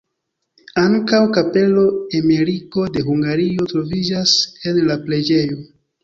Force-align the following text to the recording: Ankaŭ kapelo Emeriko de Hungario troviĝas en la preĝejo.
Ankaŭ 0.83 1.17
kapelo 1.33 1.83
Emeriko 2.19 2.85
de 2.95 3.03
Hungario 3.09 3.67
troviĝas 3.73 4.33
en 4.71 4.81
la 4.89 4.97
preĝejo. 5.05 5.59